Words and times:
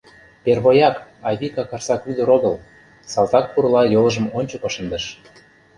—Первояк, 0.43 0.95
Айвика 1.27 1.63
Карсак 1.71 2.01
ӱдыр 2.11 2.29
огыл,— 2.35 2.55
салтак 3.11 3.45
пурла 3.53 3.83
йолжым 3.93 4.25
ончыко 4.37 4.69
шындыш. 4.75 5.05